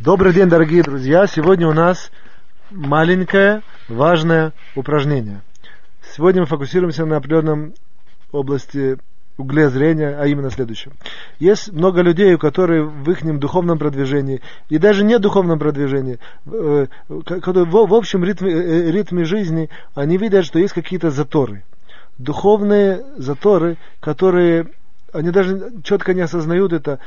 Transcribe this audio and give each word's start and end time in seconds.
Добрый 0.00 0.32
день, 0.32 0.48
дорогие 0.48 0.84
друзья! 0.84 1.26
Сегодня 1.26 1.66
у 1.66 1.72
нас 1.72 2.12
маленькое, 2.70 3.62
важное 3.88 4.52
упражнение. 4.76 5.40
Сегодня 6.14 6.42
мы 6.42 6.46
фокусируемся 6.46 7.04
на 7.04 7.16
определенном 7.16 7.74
области 8.30 8.96
угле 9.38 9.68
зрения, 9.68 10.16
а 10.16 10.28
именно 10.28 10.52
следующем. 10.52 10.92
Есть 11.40 11.72
много 11.72 12.02
людей, 12.02 12.32
у 12.34 12.38
которых 12.38 12.92
в 12.92 13.10
их 13.10 13.40
духовном 13.40 13.76
продвижении, 13.76 14.40
и 14.68 14.78
даже 14.78 15.02
не 15.02 15.18
духовном 15.18 15.58
продвижении, 15.58 16.20
э, 16.46 16.86
в 17.08 17.94
общем 17.94 18.22
ритме, 18.22 18.52
э, 18.52 18.90
ритме 18.92 19.24
жизни, 19.24 19.68
они 19.96 20.16
видят, 20.16 20.44
что 20.44 20.60
есть 20.60 20.74
какие-то 20.74 21.10
заторы. 21.10 21.64
Духовные 22.18 23.04
заторы, 23.16 23.78
которые 23.98 24.68
они 25.12 25.30
даже 25.30 25.72
четко 25.82 26.14
не 26.14 26.20
осознают 26.20 26.72
это, 26.72 27.00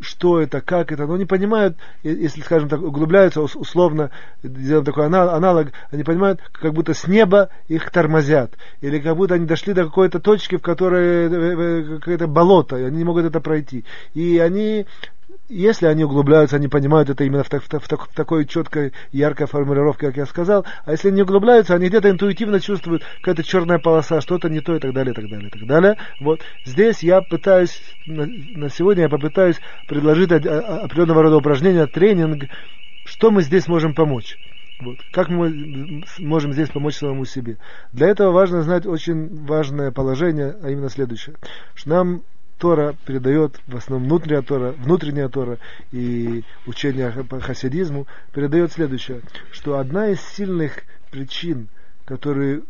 что 0.00 0.40
это, 0.40 0.60
как 0.60 0.92
это, 0.92 1.06
но 1.06 1.16
не 1.16 1.26
понимают, 1.26 1.76
если, 2.02 2.40
скажем 2.40 2.68
так, 2.68 2.82
углубляются 2.82 3.40
условно, 3.40 4.10
делаем 4.42 4.84
такой 4.84 5.06
аналог, 5.06 5.68
они 5.90 6.04
понимают, 6.04 6.40
как 6.52 6.72
будто 6.72 6.94
с 6.94 7.06
неба 7.06 7.50
их 7.68 7.90
тормозят, 7.90 8.56
или 8.80 8.98
как 8.98 9.16
будто 9.16 9.34
они 9.34 9.46
дошли 9.46 9.72
до 9.72 9.84
какой-то 9.84 10.20
точки, 10.20 10.56
в 10.56 10.62
которой 10.62 11.28
э, 11.28 11.30
э, 11.30 11.98
какое-то 11.98 12.26
болото, 12.26 12.76
и 12.76 12.84
они 12.84 12.98
не 12.98 13.04
могут 13.04 13.24
это 13.24 13.40
пройти. 13.40 13.84
И 14.14 14.38
они 14.38 14.86
если 15.48 15.86
они 15.86 16.04
углубляются, 16.04 16.56
они 16.56 16.68
понимают 16.68 17.10
это 17.10 17.24
именно 17.24 17.44
в, 17.44 17.48
так, 17.50 17.62
в, 17.62 17.68
в, 17.68 17.86
в 17.86 18.14
такой 18.14 18.46
четкой, 18.46 18.92
яркой 19.12 19.46
формулировке, 19.46 20.06
как 20.06 20.16
я 20.16 20.26
сказал. 20.26 20.64
А 20.84 20.92
если 20.92 21.10
не 21.10 21.22
углубляются, 21.22 21.74
они 21.74 21.88
где-то 21.88 22.10
интуитивно 22.10 22.60
чувствуют 22.60 23.02
какая-то 23.18 23.42
черная 23.42 23.78
полоса, 23.78 24.20
что-то 24.20 24.48
не 24.48 24.60
то 24.60 24.74
и 24.74 24.78
так 24.78 24.92
далее, 24.92 25.12
и 25.12 25.14
так 25.14 25.28
далее, 25.28 25.48
и 25.48 25.50
так 25.50 25.66
далее. 25.66 25.96
Вот 26.20 26.40
здесь 26.64 27.02
я 27.02 27.20
пытаюсь, 27.20 27.82
на, 28.06 28.26
на 28.26 28.68
сегодня 28.70 29.04
я 29.04 29.08
попытаюсь 29.08 29.60
предложить 29.88 30.32
определенного 30.32 31.22
рода 31.22 31.36
упражнения, 31.36 31.86
тренинг, 31.86 32.44
что 33.04 33.30
мы 33.30 33.42
здесь 33.42 33.68
можем 33.68 33.94
помочь. 33.94 34.38
Вот. 34.80 34.98
Как 35.12 35.28
мы 35.28 36.02
можем 36.18 36.52
здесь 36.52 36.68
помочь 36.70 36.96
самому 36.96 37.24
себе? 37.24 37.58
Для 37.92 38.08
этого 38.08 38.32
важно 38.32 38.62
знать 38.62 38.86
очень 38.86 39.44
важное 39.44 39.92
положение, 39.92 40.56
а 40.60 40.70
именно 40.70 40.88
следующее. 40.88 41.36
Что 41.74 41.90
нам 41.90 42.22
Тора 42.62 42.94
передает, 43.06 43.60
в 43.66 43.76
основном 43.76 44.08
внутренняя 44.08 44.40
Тора, 44.40 44.70
внутренняя 44.70 45.28
Тора 45.28 45.58
и 45.90 46.44
учение 46.64 47.10
по 47.28 47.40
хасидизму 47.40 48.06
передает 48.32 48.70
следующее, 48.70 49.22
что 49.50 49.78
одна 49.78 50.10
из 50.10 50.20
сильных 50.20 50.74
причин, 51.10 51.66
которые 52.04 52.62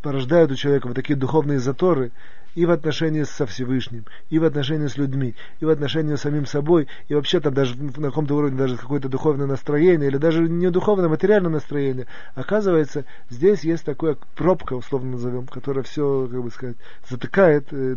порождают 0.00 0.52
у 0.52 0.54
человека 0.54 0.86
вот 0.86 0.94
такие 0.94 1.16
духовные 1.16 1.58
заторы, 1.58 2.12
и 2.54 2.66
в 2.66 2.70
отношении 2.70 3.22
со 3.22 3.46
Всевышним, 3.46 4.04
и 4.30 4.38
в 4.38 4.44
отношении 4.44 4.86
с 4.86 4.96
людьми, 4.96 5.34
и 5.60 5.64
в 5.64 5.70
отношении 5.70 6.14
с 6.14 6.20
самим 6.20 6.46
собой, 6.46 6.88
и 7.08 7.14
вообще 7.14 7.40
там 7.40 7.54
даже 7.54 7.76
на 7.76 8.08
каком-то 8.08 8.36
уровне 8.36 8.56
даже 8.56 8.76
какое-то 8.76 9.08
духовное 9.08 9.46
настроение, 9.46 10.08
или 10.08 10.18
даже 10.18 10.42
не 10.48 10.70
духовное, 10.70 11.06
а 11.06 11.08
материальное 11.08 11.50
настроение. 11.50 12.06
Оказывается, 12.34 13.04
здесь 13.30 13.64
есть 13.64 13.84
такая 13.84 14.16
пробка, 14.36 14.74
условно 14.74 15.12
назовем, 15.12 15.46
которая 15.46 15.84
все, 15.84 16.28
как 16.30 16.42
бы 16.42 16.50
сказать, 16.50 16.76
затыкает 17.08 17.72
э, 17.72 17.96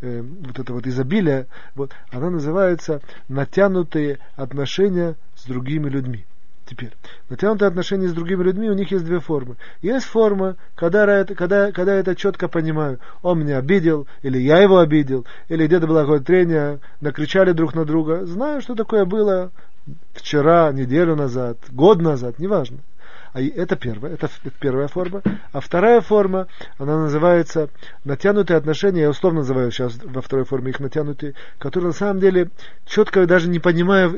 э, 0.00 0.22
вот 0.22 0.58
это 0.58 0.72
вот 0.72 0.86
изобилие. 0.86 1.46
Вот, 1.74 1.92
она 2.10 2.30
называется 2.30 3.00
натянутые 3.28 4.18
отношения 4.36 5.16
с 5.34 5.44
другими 5.44 5.88
людьми. 5.88 6.24
Теперь, 6.72 6.92
натянутые 7.28 7.68
отношения 7.68 8.08
с 8.08 8.14
другими 8.14 8.42
людьми, 8.44 8.70
у 8.70 8.72
них 8.72 8.90
есть 8.92 9.04
две 9.04 9.20
формы. 9.20 9.56
Есть 9.82 10.06
форма, 10.06 10.56
когда, 10.74 11.22
когда, 11.26 11.70
когда 11.70 11.94
я 11.94 12.00
это 12.00 12.16
четко 12.16 12.48
понимаю. 12.48 12.98
Он 13.20 13.40
меня 13.40 13.58
обидел, 13.58 14.06
или 14.22 14.38
я 14.38 14.56
его 14.56 14.78
обидел, 14.78 15.26
или 15.48 15.66
где-то 15.66 15.86
было 15.86 16.00
какое-то 16.00 16.24
трение, 16.24 16.80
накричали 17.02 17.52
друг 17.52 17.74
на 17.74 17.84
друга. 17.84 18.24
Знаю, 18.24 18.62
что 18.62 18.74
такое 18.74 19.04
было 19.04 19.50
вчера, 20.14 20.72
неделю 20.72 21.14
назад, 21.14 21.58
год 21.68 22.00
назад, 22.00 22.38
неважно. 22.38 22.78
А 23.32 23.40
это 23.40 23.76
первая, 23.76 24.12
это 24.12 24.28
первая 24.60 24.88
форма. 24.88 25.22
А 25.52 25.60
вторая 25.60 26.02
форма, 26.02 26.48
она 26.76 27.00
называется 27.00 27.70
натянутые 28.04 28.58
отношения, 28.58 29.02
я 29.02 29.10
условно 29.10 29.40
называю 29.40 29.70
сейчас 29.70 29.98
во 30.04 30.20
второй 30.20 30.44
форме 30.44 30.70
их 30.70 30.80
натянутые, 30.80 31.34
которые 31.58 31.88
на 31.88 31.94
самом 31.94 32.20
деле 32.20 32.50
четко 32.84 33.26
даже 33.26 33.48
не 33.48 33.58
понимая 33.58 34.12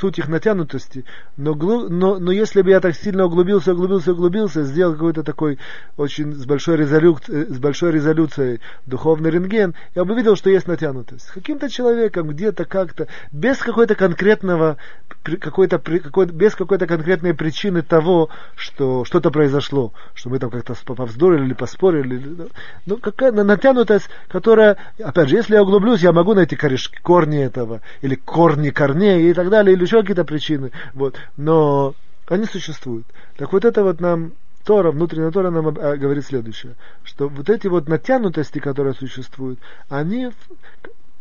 суть 0.00 0.18
их 0.18 0.28
натянутости, 0.28 1.04
но, 1.36 1.54
но, 1.54 2.18
но 2.18 2.32
если 2.32 2.62
бы 2.62 2.70
я 2.70 2.80
так 2.80 2.96
сильно 2.96 3.26
углубился, 3.26 3.74
углубился, 3.74 4.12
углубился, 4.12 4.64
сделал 4.64 4.94
какой-то 4.94 5.22
такой 5.22 5.58
очень 5.96 6.32
с 6.32 6.44
большой, 6.44 6.78
резолюцией, 6.78 7.46
с 7.46 7.58
большой 7.58 7.92
резолюцией 7.92 8.60
духовный 8.86 9.30
рентген, 9.30 9.74
я 9.94 10.04
бы 10.04 10.16
видел, 10.16 10.34
что 10.34 10.50
есть 10.50 10.66
натянутость. 10.66 11.26
С 11.28 11.30
каким-то 11.30 11.68
человеком, 11.68 12.26
где-то, 12.26 12.64
как-то, 12.64 13.06
без 13.30 13.58
какой-то 13.58 13.94
конкретного, 13.94 14.78
какой-то, 15.22 15.78
какой 15.78 16.26
без 16.26 16.56
какой-то 16.56 16.88
конкретной 16.88 17.34
причины 17.34 17.82
того, 17.82 18.30
что 18.56 19.04
что-то 19.04 19.30
произошло, 19.30 19.92
что 20.14 20.30
мы 20.30 20.38
там 20.38 20.50
как-то 20.50 20.74
повздорили 20.94 21.44
или 21.46 21.54
поспорили. 21.54 22.48
Ну, 22.86 22.96
какая 22.96 23.32
натянутость, 23.32 24.08
которая, 24.28 24.76
опять 25.02 25.28
же, 25.28 25.36
если 25.36 25.54
я 25.54 25.62
углублюсь, 25.62 26.00
я 26.00 26.12
могу 26.12 26.34
найти 26.34 26.56
корешки, 26.56 26.98
корни 27.02 27.38
этого, 27.38 27.80
или 28.02 28.14
корни 28.14 28.70
корней 28.70 29.30
и 29.30 29.34
так 29.34 29.50
далее, 29.50 29.74
или 29.74 29.82
еще 29.82 30.00
какие-то 30.00 30.24
причины. 30.24 30.72
Вот. 30.94 31.16
Но 31.36 31.94
они 32.28 32.44
существуют. 32.44 33.06
Так 33.36 33.52
вот 33.52 33.64
это 33.64 33.82
вот 33.82 34.00
нам 34.00 34.32
Тора, 34.64 34.90
внутренняя 34.90 35.30
Тора 35.30 35.50
нам 35.50 35.68
а, 35.68 35.96
говорит 35.96 36.26
следующее, 36.26 36.74
что 37.02 37.28
вот 37.28 37.48
эти 37.48 37.68
вот 37.68 37.88
натянутости, 37.88 38.58
которые 38.58 38.92
существуют, 38.92 39.58
они 39.88 40.30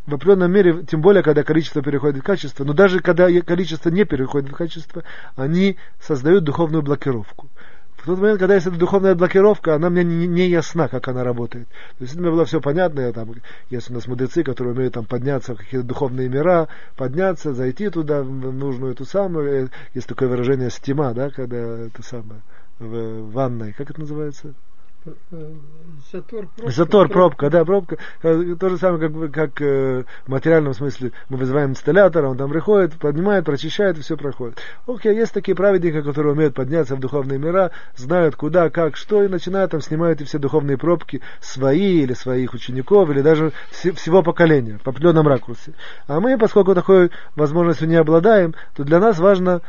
в 0.07 0.13
определенном 0.13 0.51
мере, 0.51 0.84
тем 0.90 1.01
более, 1.01 1.22
когда 1.22 1.44
количество 1.44 1.84
переходит 1.84 2.23
в 2.23 2.25
качество, 2.25 2.63
но 2.63 2.73
даже 2.73 3.01
когда 3.01 3.29
количество 3.41 3.90
не 3.90 4.06
переходит 4.06 4.50
в 4.50 4.56
качество, 4.56 5.03
они 5.35 5.78
создают 6.00 6.45
духовную 6.45 6.81
блокировку. 6.81 7.50
В 7.97 8.06
тот 8.06 8.19
момент, 8.19 8.40
когда 8.40 8.56
есть 8.56 8.67
эта 8.67 8.78
духовная 8.78 9.16
блокировка, 9.16 9.75
она 9.75 9.90
мне 9.90 10.06
не, 10.06 10.28
не 10.28 10.47
ясна, 10.47 10.88
как 10.88 11.09
она 11.09 11.25
работает. 11.25 11.67
То 11.97 12.06
есть, 12.06 12.16
мне 12.16 12.29
было 12.29 12.46
все 12.46 12.62
понятно, 12.62 13.01
я, 13.01 13.12
там, 13.12 13.34
есть 13.69 13.90
у 13.90 13.94
нас 13.94 14.07
мудрецы, 14.07 14.44
которые 14.44 14.75
умеют 14.75 14.94
там 14.94 15.03
подняться 15.03 15.56
в 15.56 15.57
какие-то 15.57 15.85
духовные 15.85 16.29
мира, 16.29 16.69
подняться, 16.96 17.53
зайти 17.53 17.90
туда, 17.90 18.23
в 18.23 18.53
нужную 18.53 18.94
эту 18.94 19.03
самую, 19.03 19.66
э, 19.66 19.67
есть 19.94 20.07
такое 20.07 20.29
выражение 20.29 20.69
стима, 20.69 21.13
да, 21.13 21.29
когда 21.31 21.57
это 21.57 22.01
самое, 22.01 22.41
в 22.79 23.31
ванной, 23.31 23.73
как 23.73 23.90
это 23.90 24.00
называется? 24.00 24.53
Затор, 26.12 26.47
пробка. 26.47 26.72
Затор, 26.72 27.09
пробка, 27.09 27.50
да, 27.50 27.66
пробка. 27.66 27.97
Э, 28.23 28.56
то 28.59 28.69
же 28.69 28.78
самое, 28.78 29.09
как, 29.09 29.31
как 29.31 29.62
э, 29.62 30.03
в 30.25 30.29
материальном 30.29 30.73
смысле. 30.73 31.12
Мы 31.29 31.38
вызываем 31.38 31.72
инсталлятора, 31.72 32.28
он 32.28 32.38
там 32.38 32.50
приходит, 32.50 32.94
поднимает, 32.94 33.46
прочищает, 33.46 33.97
и 33.97 34.01
все 34.01 34.16
проходит. 34.16 34.57
Окей, 34.85 35.16
есть 35.16 35.34
такие 35.34 35.56
праведники, 35.56 36.01
которые 36.01 36.34
умеют 36.34 36.56
подняться 36.56 36.96
в 36.96 37.00
духовные 37.00 37.40
мира, 37.40 37.72
знают 37.96 38.35
куда, 38.35 38.69
как, 38.69 38.96
что, 38.96 39.23
и 39.23 39.28
начинают 39.28 39.72
там 39.72 39.81
снимают 39.81 40.22
и 40.22 40.23
все 40.23 40.40
духовные 40.40 40.78
пробки 40.78 41.22
свои 41.41 42.01
или 42.01 42.13
своих 42.13 42.53
учеников, 42.53 43.09
или 43.09 43.22
даже 43.22 43.51
всего 43.72 44.23
поколения, 44.23 44.79
по 44.84 44.91
определенном 44.91 45.28
ракурсе. 45.28 45.73
А 46.07 46.19
мы, 46.19 46.38
поскольку 46.38 46.73
такой 46.73 47.12
возможностью 47.35 47.88
не 47.88 47.96
обладаем, 47.96 48.56
то 48.75 48.84
для 48.84 49.00
нас 49.00 49.19
важно 49.19 49.62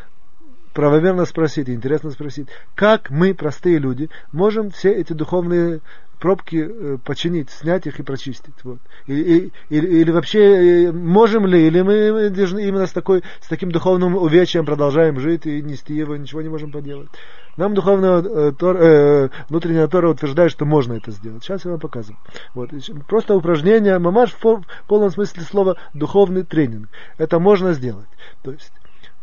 правомерно 0.78 1.24
спросить, 1.24 1.68
интересно 1.68 2.12
спросить, 2.12 2.46
как 2.76 3.10
мы, 3.10 3.34
простые 3.34 3.78
люди, 3.78 4.10
можем 4.30 4.70
все 4.70 4.92
эти 4.92 5.12
духовные 5.12 5.80
пробки 6.20 6.70
э, 6.70 6.98
починить, 7.04 7.50
снять 7.50 7.88
их 7.88 7.98
и 7.98 8.04
прочистить. 8.04 8.54
Вот. 8.62 8.78
И, 9.08 9.14
и, 9.14 9.52
или, 9.70 10.00
или 10.02 10.10
вообще 10.12 10.86
э, 10.86 10.92
можем 10.92 11.46
ли, 11.46 11.66
или 11.66 11.80
мы 11.80 12.28
именно 12.28 12.86
с, 12.86 12.92
такой, 12.92 13.24
с 13.40 13.48
таким 13.48 13.72
духовным 13.72 14.14
увечьем 14.14 14.64
продолжаем 14.64 15.18
жить 15.18 15.46
и 15.46 15.60
нести 15.62 15.94
его, 15.94 16.14
ничего 16.14 16.42
не 16.42 16.48
можем 16.48 16.70
поделать. 16.70 17.08
Нам 17.56 17.74
духовная 17.74 18.22
э, 18.22 18.52
тор, 18.52 18.76
э, 18.76 19.28
внутренняя 19.48 19.88
Тора 19.88 20.10
утверждает, 20.10 20.52
что 20.52 20.64
можно 20.64 20.92
это 20.92 21.10
сделать. 21.10 21.42
Сейчас 21.42 21.64
я 21.64 21.72
вам 21.72 21.80
показываю. 21.80 22.20
Вот. 22.54 22.70
Просто 23.08 23.34
упражнение, 23.34 23.98
мамаш 23.98 24.32
в 24.32 24.62
полном 24.86 25.10
смысле 25.10 25.42
слова 25.42 25.76
духовный 25.92 26.44
тренинг. 26.44 26.88
Это 27.16 27.40
можно 27.40 27.72
сделать. 27.72 28.06
То 28.44 28.52
есть 28.52 28.70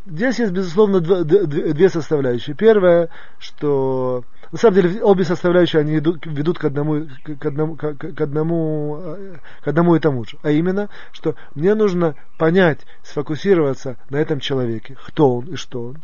Здесь 0.06 0.38
есть, 0.40 0.52
безусловно, 0.52 1.02
две 1.02 1.90
составляющие. 1.90 2.56
Первое, 2.56 3.10
что 3.40 4.24
на 4.52 4.58
самом 4.58 4.76
деле 4.76 5.04
обе 5.04 5.24
составляющие 5.24 5.80
они 5.80 5.96
ведут, 5.96 6.26
ведут 6.26 6.60
к, 6.60 6.66
одному, 6.66 7.08
к, 7.24 7.46
одному, 7.46 7.76
к, 7.76 8.22
одному, 8.22 9.00
э, 9.02 9.38
к 9.64 9.68
одному 9.68 9.96
и 9.96 10.00
тому 10.00 10.24
же. 10.24 10.38
А 10.44 10.52
именно, 10.52 10.90
что 11.12 11.36
мне 11.56 11.74
нужно 11.74 12.16
понять, 12.38 12.82
сфокусироваться 13.04 13.98
на 14.12 14.18
этом 14.18 14.40
человеке, 14.40 14.96
кто 15.08 15.38
он 15.38 15.46
и 15.46 15.56
что 15.56 15.88
он. 15.88 15.98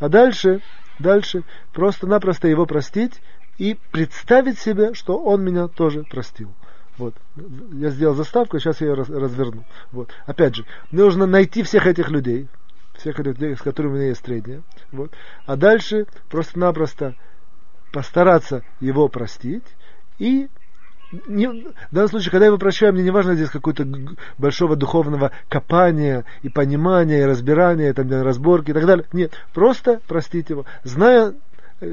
А 0.00 0.08
дальше, 0.08 0.60
дальше 0.98 1.44
просто-напросто 1.72 2.48
его 2.48 2.66
простить 2.66 3.22
и 3.58 3.78
представить 3.92 4.58
себе, 4.58 4.94
что 4.94 5.16
он 5.16 5.44
меня 5.44 5.68
тоже 5.68 6.02
простил. 6.02 6.50
Вот. 6.98 7.14
Я 7.72 7.90
сделал 7.90 8.14
заставку, 8.14 8.58
сейчас 8.58 8.80
я 8.80 8.88
ее 8.88 8.94
разверну. 8.94 9.64
Вот. 9.92 10.10
Опять 10.26 10.56
же, 10.56 10.64
мне 10.90 11.02
нужно 11.02 11.26
найти 11.26 11.62
всех 11.62 11.86
этих 11.86 12.10
людей, 12.10 12.48
всех 12.94 13.18
людей, 13.18 13.56
с 13.56 13.60
которыми 13.60 13.92
у 13.92 13.96
меня 13.96 14.08
есть 14.08 14.24
средняя. 14.24 14.62
Вот. 14.92 15.12
А 15.46 15.56
дальше 15.56 16.06
просто-напросто 16.28 17.14
постараться 17.92 18.62
его 18.80 19.08
простить 19.08 19.64
и 20.18 20.48
не, 21.28 21.46
в 21.46 21.94
данном 21.94 22.10
случае, 22.10 22.32
когда 22.32 22.46
я 22.46 22.48
его 22.48 22.58
прощаю, 22.58 22.92
мне 22.92 23.02
не 23.02 23.10
важно 23.10 23.34
здесь 23.34 23.50
какое-то 23.50 23.86
большого 24.36 24.74
духовного 24.74 25.30
копания 25.48 26.24
и 26.42 26.48
понимания, 26.48 27.20
и 27.20 27.24
разбирания, 27.24 27.90
и, 27.90 27.92
там, 27.92 28.10
разборки 28.10 28.70
и 28.70 28.74
так 28.74 28.84
далее. 28.84 29.06
Нет, 29.12 29.32
просто 29.52 30.00
простить 30.08 30.50
его, 30.50 30.64
зная 30.82 31.34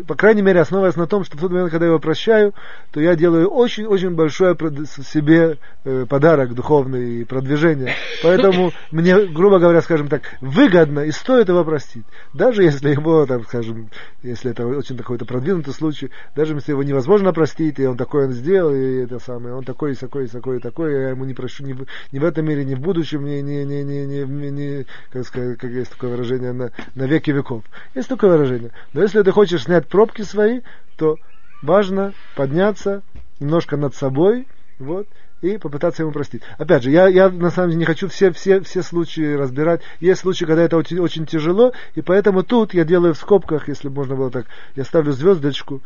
по 0.08 0.16
крайней 0.16 0.42
мере, 0.42 0.62
основываясь 0.62 0.96
на 0.96 1.08
том, 1.08 1.24
что 1.24 1.38
в 1.38 1.42
тот 1.42 1.52
момент, 1.52 1.72
когда 1.72 1.86
я 1.86 1.90
его 1.90 2.00
прощаю, 2.00 2.54
то 2.92 3.02
я 3.02 3.16
делаю 3.16 3.48
очень-очень 3.48 4.12
большое 4.12 4.56
себе 4.86 5.58
э, 5.84 6.06
подарок 6.08 6.54
духовный 6.54 7.22
и 7.22 7.24
продвижение. 7.24 7.94
Поэтому 8.22 8.72
мне, 8.92 9.26
грубо 9.28 9.60
говоря, 9.60 9.82
скажем 9.82 10.08
так, 10.08 10.22
выгодно 10.40 11.02
и 11.02 11.12
стоит 11.12 11.50
его 11.50 11.64
простить. 11.64 12.06
Даже 12.34 12.64
если 12.64 12.92
его, 12.92 13.26
там, 13.26 13.44
скажем, 13.44 13.90
если 14.22 14.52
это 14.52 14.68
очень 14.68 14.98
какой-то 14.98 15.26
продвинутый 15.26 15.74
случай, 15.74 16.12
даже 16.36 16.54
если 16.54 16.72
его 16.72 16.84
невозможно 16.84 17.34
простить, 17.34 17.80
и 17.80 17.86
он 17.86 17.98
такой 17.98 18.26
он 18.26 18.32
сделал, 18.34 18.74
и 18.74 19.04
это 19.04 19.20
самое, 19.20 19.56
он 19.56 19.64
такой, 19.64 19.94
и 19.94 19.96
такой, 19.96 20.26
и 20.26 20.28
такой, 20.28 20.58
и 20.58 20.60
такой, 20.60 20.94
я 20.94 21.10
ему 21.10 21.26
не 21.26 21.34
прощу 21.34 21.64
ни 21.66 21.74
в, 21.74 21.86
ни 22.12 22.20
в 22.20 22.24
этом 22.24 22.46
мире, 22.46 22.64
ни 22.66 22.76
в 22.76 22.80
будущем, 22.80 23.26
ни, 23.26 23.42
ни, 23.42 23.64
ни, 23.64 23.82
ни, 23.82 24.24
ни, 24.24 24.50
ни 24.50 24.86
как 25.12 25.26
сказать, 25.26 25.58
как 25.58 25.72
есть 25.72 25.92
такое 25.92 26.12
выражение, 26.12 26.54
на, 26.54 26.72
на 26.96 27.04
веки 27.04 27.32
веков. 27.32 27.64
Есть 27.96 28.10
такое 28.10 28.32
выражение. 28.32 28.72
Но 28.94 29.02
если 29.02 29.22
ты 29.22 29.32
хочешь 29.32 29.68
снять 29.72 29.88
пробки 29.88 30.24
свои, 30.24 30.62
то 30.98 31.18
важно 31.62 32.14
подняться 32.36 33.04
немножко 33.40 33.78
над 33.78 33.96
собой, 33.96 34.46
вот, 34.80 35.08
и 35.42 35.58
попытаться 35.58 36.04
ему 36.04 36.12
простить. 36.12 36.42
Опять 36.58 36.84
же, 36.84 36.92
я, 36.92 37.08
я 37.08 37.30
на 37.30 37.50
самом 37.52 37.70
деле 37.70 37.80
не 37.80 37.86
хочу 37.86 38.10
все, 38.10 38.32
все, 38.32 38.60
все 38.60 38.84
случаи 38.84 39.34
разбирать. 39.34 39.82
Есть 40.02 40.22
случаи, 40.22 40.44
когда 40.44 40.64
это 40.64 40.76
очень, 40.76 41.00
очень 41.00 41.26
тяжело, 41.26 41.72
и 41.96 42.02
поэтому 42.02 42.44
тут 42.44 42.74
я 42.74 42.84
делаю 42.84 43.14
в 43.14 43.18
скобках, 43.18 43.70
если 43.70 43.88
можно 43.88 44.16
было 44.16 44.30
так, 44.30 44.48
я 44.76 44.84
ставлю 44.84 45.14
звездочку. 45.14 45.82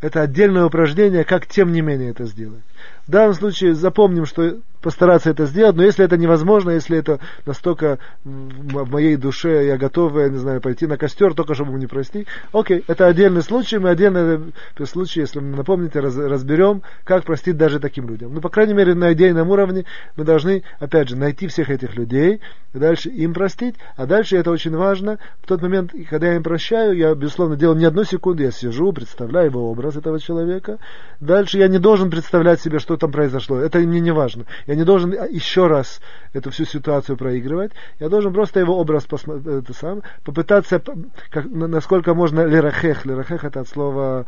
Это 0.00 0.22
отдельное 0.22 0.64
упражнение, 0.64 1.22
как 1.24 1.46
тем 1.46 1.72
не 1.72 1.80
менее 1.80 2.10
это 2.10 2.24
сделать. 2.24 2.64
В 3.08 3.10
данном 3.10 3.32
случае 3.32 3.74
запомним, 3.74 4.26
что 4.26 4.58
постараться 4.82 5.30
это 5.30 5.46
сделать, 5.46 5.74
но 5.74 5.82
если 5.82 6.04
это 6.04 6.16
невозможно, 6.16 6.70
если 6.70 6.98
это 6.98 7.18
настолько 7.46 7.98
в 8.22 8.90
моей 8.92 9.16
душе, 9.16 9.66
я 9.66 9.76
готов, 9.76 10.14
я 10.16 10.28
не 10.28 10.36
знаю, 10.36 10.60
пойти 10.60 10.86
на 10.86 10.96
костер, 10.96 11.34
только 11.34 11.54
чтобы 11.54 11.72
не 11.78 11.86
простить, 11.86 12.28
окей, 12.52 12.84
это 12.86 13.06
отдельный 13.06 13.42
случай, 13.42 13.78
мы 13.78 13.88
отдельный 13.88 14.52
случай, 14.84 15.20
если 15.20 15.40
вы 15.40 15.46
напомните, 15.56 16.00
раз, 16.00 16.16
разберем, 16.16 16.82
как 17.04 17.24
простить 17.24 17.56
даже 17.56 17.80
таким 17.80 18.08
людям. 18.08 18.34
Ну, 18.34 18.40
по 18.40 18.50
крайней 18.50 18.74
мере, 18.74 18.94
на 18.94 19.12
идейном 19.14 19.50
уровне 19.50 19.84
мы 20.16 20.24
должны, 20.24 20.62
опять 20.78 21.08
же, 21.08 21.16
найти 21.16 21.48
всех 21.48 21.70
этих 21.70 21.96
людей, 21.96 22.40
дальше 22.72 23.08
им 23.08 23.32
простить, 23.34 23.76
а 23.96 24.06
дальше 24.06 24.36
это 24.36 24.50
очень 24.50 24.76
важно, 24.76 25.18
в 25.42 25.46
тот 25.46 25.62
момент, 25.62 25.92
когда 26.08 26.28
я 26.28 26.36
им 26.36 26.42
прощаю, 26.42 26.96
я, 26.96 27.14
безусловно, 27.14 27.56
делаю 27.56 27.78
не 27.78 27.86
одну 27.86 28.04
секунду, 28.04 28.42
я 28.42 28.50
сижу, 28.52 28.92
представляю 28.92 29.46
его 29.46 29.70
образ 29.70 29.96
этого 29.96 30.20
человека, 30.20 30.78
дальше 31.20 31.58
я 31.58 31.68
не 31.68 31.78
должен 31.78 32.10
представлять 32.10 32.60
себе, 32.60 32.78
что 32.78 32.97
там 32.98 33.12
произошло, 33.12 33.58
это 33.58 33.78
мне 33.78 34.00
не 34.00 34.12
важно. 34.12 34.44
Я 34.66 34.74
не 34.74 34.84
должен 34.84 35.12
еще 35.12 35.66
раз 35.66 36.00
эту 36.32 36.50
всю 36.50 36.64
ситуацию 36.64 37.16
проигрывать. 37.16 37.72
Я 37.98 38.08
должен 38.08 38.32
просто 38.32 38.60
его 38.60 38.78
образ 38.78 39.06
это 39.06 39.72
сам, 39.72 40.02
попытаться, 40.24 40.82
как, 41.30 41.46
насколько 41.46 42.14
можно 42.14 42.44
лерахех. 42.44 43.06
Лерахех 43.06 43.44
это 43.44 43.60
от 43.60 43.68
слова 43.68 44.26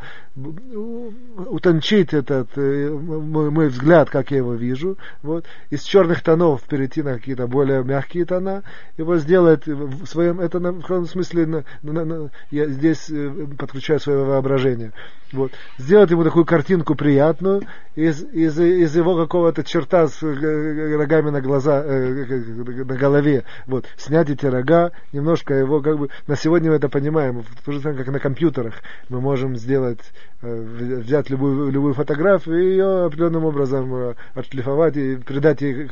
утончить 1.46 2.14
этот 2.14 2.48
э, 2.56 2.90
мой, 2.90 3.50
мой 3.50 3.68
взгляд, 3.68 4.10
как 4.10 4.30
я 4.30 4.38
его 4.38 4.54
вижу. 4.54 4.96
Вот. 5.22 5.44
Из 5.70 5.82
черных 5.82 6.22
тонов 6.22 6.62
перейти 6.62 7.02
на 7.02 7.14
какие-то 7.14 7.46
более 7.46 7.82
мягкие 7.84 8.24
тона. 8.24 8.62
Его 8.96 9.16
сделать 9.18 9.66
в 9.66 10.06
своем, 10.06 10.40
это 10.40 10.58
в 10.58 10.80
каком 10.82 11.06
смысле 11.06 11.46
на, 11.46 11.64
на, 11.82 12.04
на, 12.04 12.30
я 12.50 12.66
здесь 12.66 13.10
э, 13.10 13.46
подключаю 13.58 14.00
свое 14.00 14.24
воображение. 14.24 14.92
Вот. 15.32 15.52
Сделать 15.78 16.10
ему 16.10 16.24
такую 16.24 16.44
картинку 16.44 16.94
приятную 16.94 17.62
из, 17.94 18.22
из, 18.32 18.58
из 18.62 18.94
его 18.96 19.16
какого-то 19.16 19.64
черта 19.64 20.08
с 20.08 20.22
рогами 20.22 21.30
на 21.30 21.40
глаза, 21.40 21.82
э, 21.84 22.84
на 22.84 22.96
голове, 22.96 23.44
вот, 23.66 23.86
снять 23.96 24.30
эти 24.30 24.46
рога, 24.46 24.92
немножко 25.12 25.54
его, 25.54 25.80
как 25.80 25.98
бы, 25.98 26.08
на 26.26 26.36
сегодня 26.36 26.70
мы 26.70 26.76
это 26.76 26.88
понимаем, 26.88 27.44
то 27.64 27.72
же 27.72 27.80
самое, 27.80 27.98
как 27.98 28.12
на 28.12 28.20
компьютерах, 28.20 28.74
мы 29.08 29.20
можем 29.20 29.56
сделать, 29.56 30.00
э, 30.42 31.00
взять 31.00 31.30
любую, 31.30 31.70
любую 31.70 31.94
фотографию 31.94 32.58
и 32.58 32.70
ее 32.70 33.04
определенным 33.04 33.44
образом 33.44 33.94
э, 33.94 34.14
отшлифовать 34.34 34.96
и 34.96 35.16
придать 35.16 35.60
ей, 35.60 35.88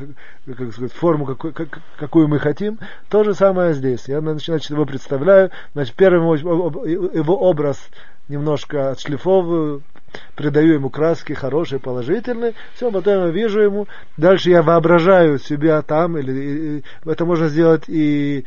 как 0.46 0.72
сказать, 0.72 0.92
форму, 0.92 1.26
какой, 1.26 1.52
как, 1.52 1.80
какую 1.98 2.28
мы 2.28 2.38
хотим. 2.38 2.78
То 3.08 3.24
же 3.24 3.34
самое 3.34 3.74
здесь. 3.74 4.08
Я, 4.08 4.20
значит, 4.20 4.70
его 4.70 4.84
представляю, 4.84 5.50
значит, 5.74 5.94
первым 5.94 6.34
его 6.34 7.38
образ 7.38 7.78
немножко 8.28 8.90
отшлифовываю, 8.90 9.82
придаю 10.36 10.74
ему 10.74 10.90
краски 10.90 11.32
хорошие, 11.32 11.80
положительные, 11.80 12.54
все, 12.74 12.90
потом 12.90 13.26
я 13.26 13.30
вижу 13.30 13.60
ему, 13.60 13.88
дальше 14.16 14.50
я 14.50 14.62
воображаю 14.62 15.38
себя 15.38 15.82
там, 15.82 16.18
или 16.18 16.82
это 17.04 17.24
можно 17.24 17.48
сделать 17.48 17.84
и 17.88 18.44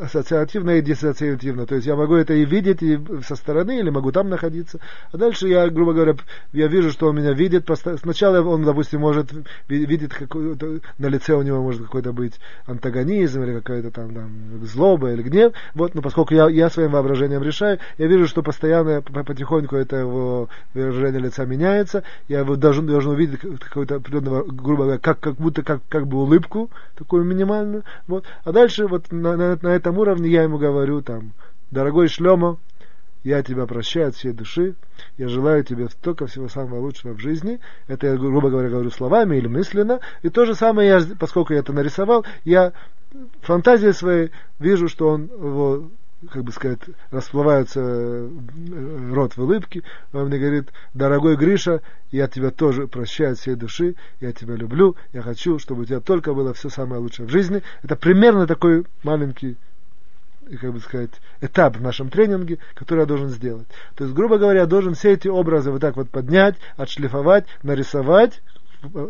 ассоциативно 0.00 0.78
и 0.78 0.82
диссоциативно. 0.82 1.66
То 1.66 1.74
есть 1.74 1.86
я 1.86 1.96
могу 1.96 2.14
это 2.14 2.34
и 2.34 2.44
видеть 2.44 2.82
и 2.82 2.98
со 3.26 3.36
стороны, 3.36 3.78
или 3.78 3.90
могу 3.90 4.12
там 4.12 4.28
находиться. 4.28 4.80
А 5.12 5.16
дальше 5.16 5.48
я, 5.48 5.68
грубо 5.68 5.92
говоря, 5.92 6.16
я 6.52 6.66
вижу, 6.68 6.90
что 6.90 7.08
он 7.08 7.16
меня 7.16 7.32
видит. 7.32 7.68
Сначала 8.00 8.40
он, 8.42 8.64
допустим, 8.64 9.00
может 9.00 9.30
видеть 9.68 10.12
какой-то, 10.12 10.80
на 10.98 11.06
лице 11.06 11.34
у 11.34 11.42
него 11.42 11.62
может 11.62 11.82
какой-то 11.82 12.12
быть 12.12 12.34
антагонизм 12.66 13.42
или 13.42 13.54
какая-то 13.54 13.90
там, 13.90 14.14
там 14.14 14.30
злоба 14.62 15.12
или 15.12 15.22
гнев. 15.22 15.52
Вот, 15.74 15.94
но 15.94 16.02
поскольку 16.02 16.34
я, 16.34 16.48
я 16.48 16.70
своим 16.70 16.92
воображением 16.92 17.42
решаю, 17.42 17.78
я 17.98 18.06
вижу, 18.06 18.26
что 18.26 18.42
постоянно, 18.42 19.02
потихоньку 19.02 19.76
это 19.76 19.96
его 19.96 20.48
выражение 20.74 21.20
лица 21.20 21.44
меняется. 21.44 22.02
Я 22.28 22.40
его 22.40 22.56
должен, 22.56 22.86
должен 22.86 23.12
увидеть 23.12 23.40
какой-то 23.40 23.96
определенного, 23.96 24.44
грубо 24.44 24.84
говоря, 24.84 24.98
как, 24.98 25.20
как 25.20 25.34
будто 25.34 25.62
как, 25.62 25.80
как 25.88 26.06
бы 26.06 26.18
улыбку 26.18 26.70
такую 26.96 27.24
минимальную. 27.24 27.84
Вот. 28.06 28.24
А 28.44 28.52
дальше 28.52 28.86
вот 28.86 29.10
на, 29.12 29.36
на 29.36 29.55
на 29.62 29.68
этом 29.68 29.98
уровне 29.98 30.30
я 30.30 30.42
ему 30.42 30.58
говорю 30.58 31.02
там, 31.02 31.32
дорогой 31.70 32.08
Шлема, 32.08 32.58
я 33.24 33.42
тебя 33.42 33.66
прощаю 33.66 34.08
от 34.08 34.14
всей 34.14 34.32
души, 34.32 34.76
я 35.18 35.28
желаю 35.28 35.64
тебе 35.64 35.88
только 36.00 36.26
всего 36.26 36.48
самого 36.48 36.78
лучшего 36.78 37.12
в 37.12 37.18
жизни. 37.18 37.58
Это 37.88 38.06
я, 38.06 38.16
грубо 38.16 38.50
говоря, 38.50 38.68
говорю 38.68 38.90
словами 38.90 39.36
или 39.36 39.48
мысленно. 39.48 39.98
И 40.22 40.28
то 40.28 40.44
же 40.44 40.54
самое, 40.54 40.88
я, 40.88 41.00
поскольку 41.18 41.52
я 41.52 41.58
это 41.58 41.72
нарисовал, 41.72 42.24
я 42.44 42.72
фантазией 43.42 43.92
своей 43.92 44.30
вижу, 44.60 44.88
что 44.88 45.08
он 45.08 45.24
его 45.24 45.90
как 46.30 46.44
бы 46.44 46.52
сказать, 46.52 46.80
расплывается 47.10 47.80
э, 47.80 49.12
рот 49.12 49.36
в 49.36 49.42
улыбке, 49.42 49.82
он 50.12 50.26
мне 50.26 50.38
говорит, 50.38 50.70
дорогой 50.94 51.36
Гриша, 51.36 51.82
я 52.10 52.26
тебя 52.26 52.50
тоже 52.50 52.86
прощаю 52.88 53.32
от 53.32 53.38
всей 53.38 53.54
души, 53.54 53.96
я 54.20 54.32
тебя 54.32 54.54
люблю, 54.54 54.96
я 55.12 55.22
хочу, 55.22 55.58
чтобы 55.58 55.82
у 55.82 55.84
тебя 55.84 56.00
только 56.00 56.32
было 56.32 56.54
все 56.54 56.70
самое 56.70 57.00
лучшее 57.00 57.26
в 57.26 57.30
жизни. 57.30 57.62
Это 57.82 57.96
примерно 57.96 58.46
такой 58.46 58.86
маленький 59.02 59.56
как 60.60 60.72
бы 60.72 60.80
сказать, 60.80 61.10
этап 61.40 61.76
в 61.76 61.82
нашем 61.82 62.08
тренинге, 62.08 62.58
который 62.74 63.00
я 63.00 63.06
должен 63.06 63.28
сделать. 63.30 63.66
То 63.96 64.04
есть, 64.04 64.14
грубо 64.14 64.38
говоря, 64.38 64.60
я 64.60 64.66
должен 64.66 64.94
все 64.94 65.12
эти 65.12 65.26
образы 65.26 65.72
вот 65.72 65.80
так 65.80 65.96
вот 65.96 66.08
поднять, 66.08 66.54
отшлифовать, 66.76 67.46
нарисовать, 67.64 68.42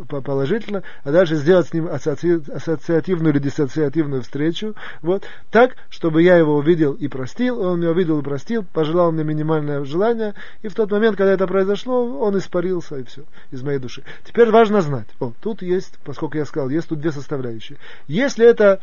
положительно, 0.08 0.82
а 1.04 1.12
дальше 1.12 1.36
сделать 1.36 1.68
с 1.68 1.72
ним 1.72 1.88
ассоциативную 1.88 3.32
или 3.32 3.40
диссоциативную 3.40 4.22
встречу, 4.22 4.74
вот, 5.02 5.24
так, 5.50 5.76
чтобы 5.90 6.22
я 6.22 6.36
его 6.36 6.56
увидел 6.56 6.92
и 6.92 7.08
простил, 7.08 7.60
он 7.60 7.80
меня 7.80 7.90
увидел 7.90 8.20
и 8.20 8.22
простил, 8.22 8.64
пожелал 8.64 9.12
мне 9.12 9.24
минимальное 9.24 9.84
желание, 9.84 10.34
и 10.62 10.68
в 10.68 10.74
тот 10.74 10.90
момент, 10.90 11.16
когда 11.16 11.32
это 11.32 11.46
произошло, 11.46 12.20
он 12.20 12.38
испарился, 12.38 12.98
и 12.98 13.04
все, 13.04 13.22
из 13.50 13.62
моей 13.62 13.78
души. 13.78 14.02
Теперь 14.24 14.50
важно 14.50 14.80
знать, 14.80 15.08
о, 15.20 15.32
тут 15.40 15.62
есть, 15.62 15.98
поскольку 16.04 16.36
я 16.36 16.44
сказал, 16.44 16.68
есть 16.68 16.88
тут 16.88 17.00
две 17.00 17.12
составляющие. 17.12 17.78
Если 18.06 18.46
это 18.46 18.80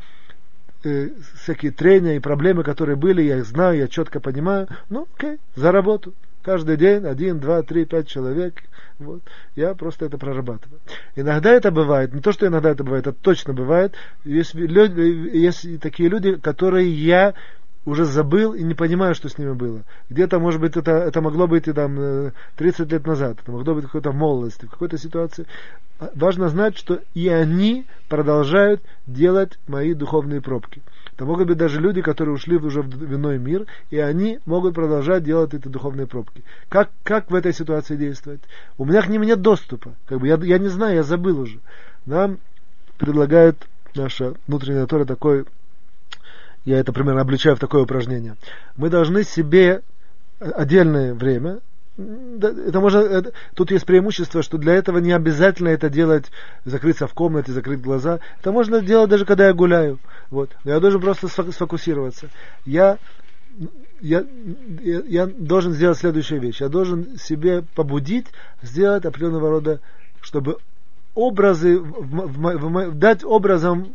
э, 0.84 1.10
всякие 1.42 1.72
трения 1.72 2.16
и 2.16 2.20
проблемы, 2.20 2.63
которые 2.63 2.96
были, 2.96 3.22
я 3.22 3.38
их 3.38 3.46
знаю, 3.46 3.78
я 3.78 3.88
четко 3.88 4.20
понимаю, 4.20 4.68
ну, 4.90 5.08
окей, 5.16 5.40
за 5.56 5.72
работу. 5.72 6.13
Каждый 6.44 6.76
день 6.76 7.06
один, 7.06 7.40
два, 7.40 7.64
три, 7.64 7.86
пять 7.86 8.10
человек. 8.10 8.56
Вот. 9.00 9.22
Я 9.56 9.74
просто 9.76 10.06
это 10.06 10.18
прорабатываю. 10.18 10.82
Иногда 11.16 11.52
это 11.52 11.72
бывает, 11.72 12.14
не 12.14 12.20
то, 12.20 12.34
что 12.34 12.46
иногда 12.46 12.72
это 12.72 12.84
бывает, 12.84 13.08
это 13.08 13.18
точно 13.20 13.54
бывает. 13.54 13.96
Есть, 14.26 14.54
люди, 14.54 15.00
есть 15.38 15.80
такие 15.80 16.10
люди, 16.10 16.36
которые 16.36 16.92
я 16.92 17.34
уже 17.86 18.06
забыл 18.06 18.54
и 18.54 18.63
не 18.63 18.74
понимаю, 18.74 19.16
что 19.16 19.30
с 19.30 19.38
ними 19.38 19.54
было. 19.54 19.84
Где-то, 20.10 20.40
может 20.40 20.62
быть, 20.62 20.78
это, 20.78 20.92
это 20.92 21.22
могло 21.22 21.48
быть 21.48 21.68
и 21.68 21.74
там 21.74 22.32
30 22.56 22.92
лет 22.92 23.06
назад, 23.06 23.40
это 23.42 23.52
могло 23.52 23.75
быть 23.75 23.86
какой-то 23.86 24.12
молодости, 24.12 24.66
в 24.66 24.70
какой-то 24.70 24.98
ситуации. 24.98 25.46
А, 26.00 26.10
важно 26.16 26.50
знать, 26.50 26.78
что 26.78 27.02
и 27.13 27.28
они 27.28 27.86
продолжают 28.10 28.82
делать 29.06 29.60
мои 29.68 29.94
духовные 29.94 30.42
пробки. 30.42 30.82
Это 31.13 31.25
могут 31.25 31.48
быть 31.48 31.58
даже 31.58 31.80
люди, 31.80 32.02
которые 32.02 32.34
ушли 32.34 32.58
уже 32.58 32.82
в 32.82 33.16
иной 33.16 33.38
мир, 33.38 33.68
и 33.92 34.00
они 34.00 34.40
могут 34.46 34.74
продолжать 34.74 35.24
делать 35.24 35.54
эти 35.54 35.68
духовные 35.68 36.08
пробки. 36.08 36.44
Как, 36.70 36.90
как 37.04 37.30
в 37.30 37.36
этой 37.36 37.54
ситуации 37.54 37.96
действовать? 37.96 38.42
У 38.78 38.86
меня 38.86 39.02
к 39.02 39.10
ним 39.10 39.22
нет 39.22 39.42
доступа. 39.42 39.94
Как 40.08 40.20
бы 40.20 40.28
я, 40.28 40.38
я 40.38 40.58
не 40.58 40.70
знаю, 40.70 40.96
я 40.96 41.04
забыл 41.04 41.42
уже. 41.42 41.60
Нам 42.06 42.40
предлагает 42.98 43.58
наша 43.96 44.34
внутренняя 44.48 44.88
Тора 44.88 45.06
такой, 45.06 45.46
я 46.65 46.79
это 46.79 46.93
примерно 46.93 47.22
обличаю 47.22 47.55
в 47.55 47.60
такое 47.60 47.84
упражнение. 47.84 48.36
Мы 48.77 48.89
должны 48.89 49.24
себе 49.24 49.82
отдельное 50.39 51.13
время 51.13 51.60
это 51.96 52.79
можно, 52.79 53.00
это, 53.00 53.34
тут 53.53 53.70
есть 53.70 53.86
преимущество, 53.86 54.41
что 54.41 54.58
для 54.58 54.74
этого 54.74 54.98
не 54.98 55.12
обязательно 55.12 55.70
это 55.70 55.89
делать, 55.89 56.25
закрыться 56.65 57.05
в 57.05 57.13
комнате, 57.13 57.51
закрыть 57.51 57.82
глаза. 57.82 58.20
Это 58.39 58.51
можно 58.51 58.82
делать 58.82 59.12
даже 59.12 59.25
когда 59.25 59.48
я 59.48 59.53
гуляю. 59.53 60.00
Вот. 60.32 60.50
Но 60.63 60.72
я 60.72 60.79
должен 60.79 61.01
просто 61.01 61.27
сфокусироваться. 61.27 62.29
Я, 62.65 62.98
я, 64.01 64.25
я, 64.82 65.01
я 65.01 65.27
должен 65.27 65.74
сделать 65.74 66.00
следующую 66.00 66.41
вещь. 66.41 66.62
Я 66.62 66.70
должен 66.70 67.20
себе 67.20 67.63
побудить 67.75 68.25
сделать 68.63 69.05
определенного 69.05 69.51
рода, 69.51 69.79
чтобы 70.20 70.58
образы, 71.13 71.77
в, 71.77 71.84
в, 71.84 72.58
в, 72.58 72.89
в, 72.89 72.98
дать 72.98 73.24
образом 73.24 73.93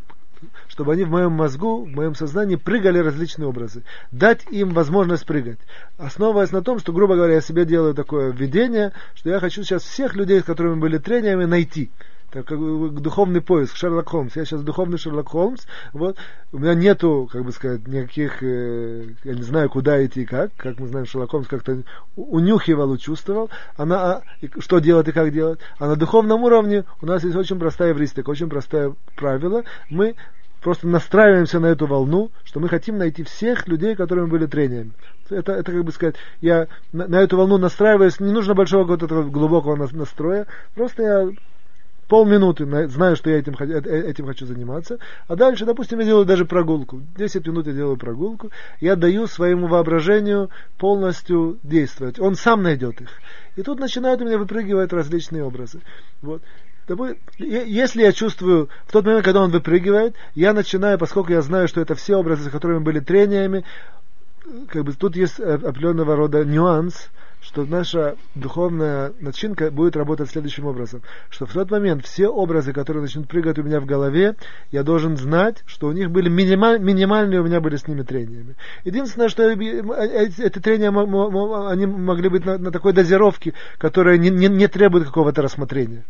чтобы 0.67 0.93
они 0.93 1.03
в 1.03 1.09
моем 1.09 1.31
мозгу, 1.31 1.83
в 1.83 1.89
моем 1.89 2.15
сознании 2.15 2.55
прыгали 2.55 2.99
различные 2.99 3.47
образы. 3.47 3.83
Дать 4.11 4.45
им 4.49 4.69
возможность 4.69 5.25
прыгать. 5.25 5.59
Основываясь 5.97 6.51
на 6.51 6.61
том, 6.61 6.79
что, 6.79 6.93
грубо 6.93 7.15
говоря, 7.15 7.35
я 7.35 7.41
себе 7.41 7.65
делаю 7.65 7.93
такое 7.93 8.31
видение, 8.31 8.93
что 9.15 9.29
я 9.29 9.39
хочу 9.39 9.63
сейчас 9.63 9.83
всех 9.83 10.15
людей, 10.15 10.41
с 10.41 10.43
которыми 10.43 10.79
были 10.79 10.97
тренерами, 10.97 11.45
найти 11.45 11.91
так 12.31 12.45
как 12.45 12.59
духовный 13.01 13.41
поиск, 13.41 13.75
Шерлок 13.75 14.09
Холмс. 14.09 14.35
Я 14.35 14.45
сейчас 14.45 14.61
духовный 14.61 14.97
Шерлок 14.97 15.29
Холмс. 15.29 15.65
Вот. 15.93 16.17
У 16.51 16.59
меня 16.59 16.73
нету, 16.73 17.27
как 17.31 17.43
бы 17.43 17.51
сказать, 17.51 17.87
никаких, 17.87 18.43
э, 18.43 19.07
я 19.23 19.33
не 19.33 19.41
знаю, 19.41 19.69
куда 19.69 20.03
идти 20.05 20.21
и 20.21 20.25
как. 20.25 20.51
Как 20.55 20.79
мы 20.79 20.87
знаем, 20.87 21.05
Шерлок 21.05 21.31
Холмс 21.31 21.47
как-то 21.47 21.81
унюхивал 22.15 22.93
и 22.93 22.99
чувствовал, 22.99 23.49
она, 23.77 23.99
а, 23.99 24.21
что 24.59 24.79
делать 24.79 25.07
и 25.07 25.11
как 25.11 25.31
делать. 25.31 25.59
А 25.79 25.87
на 25.87 25.95
духовном 25.95 26.43
уровне 26.43 26.85
у 27.01 27.05
нас 27.05 27.23
есть 27.23 27.35
очень 27.35 27.59
простая 27.59 27.93
эвристика, 27.93 28.29
очень 28.29 28.49
простое 28.49 28.93
правило. 29.15 29.63
Мы 29.89 30.15
просто 30.61 30.87
настраиваемся 30.87 31.59
на 31.59 31.67
эту 31.67 31.87
волну, 31.87 32.31
что 32.43 32.59
мы 32.59 32.69
хотим 32.69 32.97
найти 32.97 33.23
всех 33.23 33.67
людей, 33.67 33.95
которыми 33.95 34.27
были 34.27 34.45
тренерами. 34.45 34.91
Это, 35.29 35.53
это 35.53 35.71
как 35.71 35.83
бы 35.83 35.91
сказать, 35.91 36.15
я 36.41 36.67
на, 36.91 37.07
на 37.07 37.21
эту 37.21 37.37
волну 37.37 37.57
настраиваюсь, 37.57 38.19
не 38.19 38.31
нужно 38.31 38.55
большого 38.55 38.83
какого-то 38.83 39.23
глубокого 39.23 39.75
настроя, 39.75 40.47
просто 40.75 41.03
я 41.03 41.29
полминуты 42.09 42.65
знаю, 42.89 43.15
что 43.15 43.29
я 43.29 43.37
этим, 43.37 43.53
э, 43.59 43.81
э, 43.85 44.09
этим 44.09 44.25
хочу 44.25 44.45
заниматься, 44.45 44.97
а 45.27 45.35
дальше, 45.35 45.65
допустим, 45.65 45.99
я 45.99 46.05
делаю 46.05 46.25
даже 46.25 46.43
прогулку, 46.43 47.01
10 47.15 47.47
минут 47.47 47.67
я 47.67 47.73
делаю 47.73 47.97
прогулку, 47.97 48.49
я 48.81 48.95
даю 48.95 49.27
своему 49.27 49.67
воображению 49.67 50.49
полностью 50.77 51.59
действовать, 51.63 52.19
он 52.19 52.35
сам 52.35 52.63
найдет 52.63 52.99
их. 52.99 53.09
И 53.55 53.61
тут 53.61 53.79
начинают 53.79 54.21
у 54.21 54.25
меня 54.25 54.37
выпрыгивать 54.37 54.91
различные 54.91 55.43
образы. 55.43 55.79
Вот. 56.21 56.41
Если 57.37 58.01
я 58.01 58.11
чувствую, 58.11 58.69
в 58.87 58.91
тот 58.91 59.05
момент, 59.05 59.23
когда 59.23 59.43
он 59.43 59.51
выпрыгивает, 59.51 60.15
я 60.33 60.53
начинаю, 60.53 60.97
поскольку 60.97 61.31
я 61.31 61.43
знаю, 61.43 61.67
что 61.67 61.81
это 61.81 61.93
все 61.93 62.15
образы, 62.15 62.49
с 62.49 62.51
которыми 62.51 62.79
были 62.79 62.99
трениями, 62.99 63.63
как 64.69 64.83
бы 64.83 64.93
тут 64.93 65.15
есть 65.15 65.39
определенного 65.39 66.15
рода 66.15 66.43
нюанс, 66.43 67.09
что 67.41 67.65
наша 67.65 68.15
духовная 68.35 69.13
начинка 69.19 69.71
будет 69.71 69.95
работать 69.95 70.29
следующим 70.29 70.65
образом, 70.65 71.01
что 71.29 71.45
в 71.45 71.53
тот 71.53 71.71
момент 71.71 72.05
все 72.05 72.27
образы, 72.27 72.73
которые 72.73 73.01
начнут 73.01 73.27
прыгать 73.27 73.57
у 73.59 73.63
меня 73.63 73.79
в 73.79 73.85
голове, 73.85 74.35
я 74.71 74.83
должен 74.83 75.17
знать, 75.17 75.63
что 75.65 75.87
у 75.87 75.91
них 75.91 76.11
были 76.11 76.29
минималь, 76.29 76.79
минимальные 76.79 77.41
у 77.41 77.45
меня 77.45 77.61
были 77.61 77.77
с 77.77 77.87
ними 77.87 78.01
трениями. 78.03 78.55
Единственное, 78.83 79.29
что 79.29 79.43
эти 79.43 80.59
трения 80.59 80.89
они 80.89 81.85
могли 81.85 82.29
быть 82.29 82.45
на, 82.45 82.57
на 82.57 82.71
такой 82.71 82.93
дозировке, 82.93 83.53
которая 83.77 84.17
не, 84.17 84.29
не, 84.29 84.47
не 84.47 84.67
требует 84.67 85.05
какого-то 85.05 85.41
рассмотрения 85.41 86.03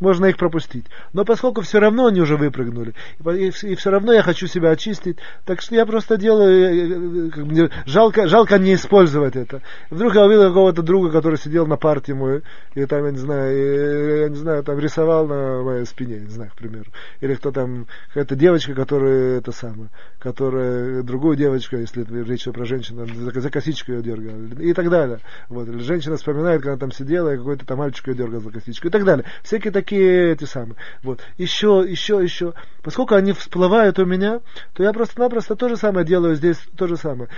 можно 0.00 0.26
их 0.26 0.36
пропустить. 0.36 0.86
Но 1.12 1.24
поскольку 1.24 1.60
все 1.60 1.78
равно 1.78 2.06
они 2.06 2.20
уже 2.20 2.36
выпрыгнули, 2.36 2.94
и, 3.34 3.50
все 3.50 3.90
равно 3.90 4.12
я 4.12 4.22
хочу 4.22 4.46
себя 4.46 4.70
очистить, 4.70 5.18
так 5.44 5.60
что 5.60 5.74
я 5.74 5.86
просто 5.86 6.16
делаю, 6.16 6.50
э, 6.50 7.26
э, 7.26 7.30
как 7.30 7.44
мне, 7.44 7.70
жалко, 7.86 8.26
жалко 8.26 8.58
не 8.58 8.74
использовать 8.74 9.36
это. 9.36 9.62
Вдруг 9.90 10.14
я 10.14 10.24
увидел 10.24 10.48
какого-то 10.48 10.82
друга, 10.82 11.10
который 11.10 11.36
сидел 11.36 11.66
на 11.66 11.76
парте 11.76 12.14
мой, 12.14 12.42
и 12.74 12.84
там, 12.86 13.04
я 13.04 13.12
не 13.12 13.18
знаю, 13.18 14.20
я 14.22 14.28
не 14.28 14.36
знаю, 14.36 14.64
там 14.64 14.78
рисовал 14.78 15.26
на 15.26 15.62
моей 15.62 15.84
спине, 15.84 16.20
не 16.20 16.30
знаю, 16.30 16.50
к 16.50 16.54
примеру. 16.54 16.90
Или 17.20 17.34
кто 17.34 17.52
там, 17.52 17.86
какая-то 18.08 18.34
девочка, 18.36 18.74
которая, 18.74 19.38
это 19.38 19.52
самое, 19.52 19.90
которая, 20.18 21.02
другую 21.02 21.36
девочку, 21.36 21.76
если 21.76 22.04
речь 22.24 22.44
про 22.44 22.64
женщину, 22.64 23.06
за, 23.06 23.38
за 23.38 23.50
косичку 23.50 23.92
ее 23.92 24.02
дергала, 24.02 24.60
и 24.60 24.72
так 24.72 24.88
далее. 24.88 25.18
Вот. 25.48 25.68
Или 25.68 25.78
женщина 25.78 26.16
вспоминает, 26.16 26.62
когда 26.62 26.78
там 26.78 26.92
сидела, 26.92 27.34
и 27.34 27.36
какой-то 27.36 27.66
там 27.66 27.78
мальчик 27.78 28.08
ее 28.08 28.14
дергал 28.14 28.40
за 28.40 28.50
косичку, 28.50 28.88
и 28.88 28.90
так 28.90 29.04
далее. 29.04 29.24
Всякие 29.42 29.72
такие 29.72 29.89
такие 29.90 30.32
эти 30.32 30.44
самые. 30.44 30.76
Вот. 31.02 31.20
Еще, 31.36 31.84
еще, 31.86 32.22
еще. 32.22 32.54
Поскольку 32.82 33.14
они 33.14 33.32
всплывают 33.32 33.98
у 33.98 34.06
меня, 34.06 34.40
то 34.72 34.82
я 34.82 34.92
просто-напросто 34.92 35.54
то 35.56 35.68
же 35.68 35.76
самое 35.76 36.06
делаю 36.06 36.34
здесь, 36.34 36.56
то 36.76 36.86
же 36.86 36.96
самое. 36.96 37.28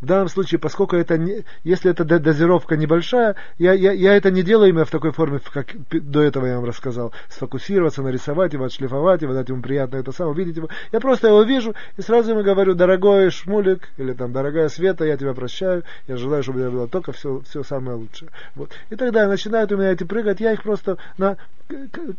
В 0.00 0.06
данном 0.06 0.28
случае, 0.28 0.58
поскольку 0.58 0.96
это 0.96 1.16
не, 1.18 1.44
если 1.62 1.90
эта 1.90 2.04
дозировка 2.04 2.76
небольшая, 2.76 3.36
я, 3.58 3.74
я, 3.74 3.92
я 3.92 4.16
это 4.16 4.30
не 4.30 4.42
делаю 4.42 4.70
именно 4.70 4.84
в 4.84 4.90
такой 4.90 5.12
форме, 5.12 5.40
как 5.52 5.68
до 5.90 6.22
этого 6.22 6.46
я 6.46 6.56
вам 6.56 6.64
рассказал. 6.64 7.12
Сфокусироваться, 7.28 8.02
нарисовать 8.02 8.54
его, 8.54 8.64
отшлифовать 8.64 9.22
его, 9.22 9.34
дать 9.34 9.48
ему 9.48 9.62
приятно 9.62 9.96
это 9.96 10.10
самое, 10.10 10.34
увидеть 10.34 10.56
его. 10.56 10.68
Я 10.90 11.00
просто 11.00 11.28
его 11.28 11.42
вижу 11.42 11.74
и 11.96 12.02
сразу 12.02 12.32
ему 12.32 12.42
говорю, 12.42 12.74
дорогой 12.74 13.30
Шмулик, 13.30 13.88
или 13.98 14.14
там, 14.14 14.32
дорогая 14.32 14.68
Света, 14.68 15.04
я 15.04 15.16
тебя 15.16 15.34
прощаю, 15.34 15.84
я 16.08 16.16
желаю, 16.16 16.42
чтобы 16.42 16.58
у 16.58 16.62
тебя 16.62 16.70
было 16.70 16.88
только 16.88 17.12
все, 17.12 17.42
все 17.48 17.62
самое 17.62 17.96
лучшее. 17.96 18.30
Вот. 18.56 18.70
И 18.90 18.96
тогда 18.96 19.28
начинают 19.28 19.70
у 19.70 19.76
меня 19.76 19.92
эти 19.92 20.04
прыгать, 20.04 20.40
я 20.40 20.52
их 20.52 20.62
просто 20.62 20.96
на 21.18 21.36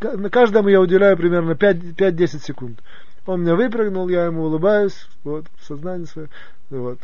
на 0.00 0.30
каждому 0.30 0.68
я 0.68 0.80
уделяю 0.80 1.16
примерно 1.16 1.52
5-10 1.52 2.42
секунд. 2.42 2.80
Он 3.26 3.42
меня 3.42 3.54
выпрыгнул, 3.54 4.08
я 4.08 4.26
ему 4.26 4.44
улыбаюсь, 4.44 5.06
вот, 5.24 5.46
в 5.58 5.64
сознании 5.64 6.06
свое, 6.06 6.28
вот. 6.70 6.98